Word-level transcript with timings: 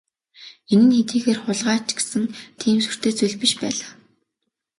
Энэ 0.71 0.83
нь 0.87 0.95
хэдийгээр 0.97 1.39
хулгай 1.41 1.79
ч 1.87 1.89
гэсэн 1.97 2.23
тийм 2.59 2.77
сүртэй 2.83 3.13
зүйл 3.17 3.35
биш 3.41 3.53
байлаа. 3.61 3.91